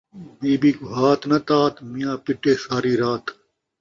بی 0.39 0.51
بی 0.61 0.69
کوں 0.77 0.91
ہات 0.95 1.21
ناں 1.29 1.41
تات، 1.47 1.75
میاں 1.91 2.15
پٹے 2.23 2.51
ساری 2.65 2.93
رات 3.01 3.25